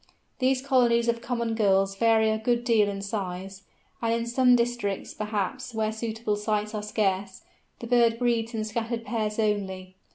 [0.39, 3.61] These colonies of Common Gulls vary a good deal in size;
[4.01, 7.43] and in some districts, perhaps where suitable sites are scarce,
[7.77, 9.97] the bird breeds in scattered pairs only.